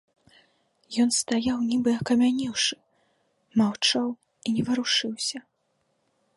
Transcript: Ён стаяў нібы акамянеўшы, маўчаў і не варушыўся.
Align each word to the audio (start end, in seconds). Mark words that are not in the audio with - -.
Ён 1.03 1.09
стаяў 1.21 1.57
нібы 1.71 1.91
акамянеўшы, 2.01 2.75
маўчаў 3.61 4.07
і 4.13 4.47
не 4.59 4.63
варушыўся. 4.71 5.37